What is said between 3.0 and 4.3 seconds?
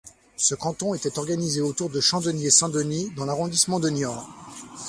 dans l'arrondissement de Niort.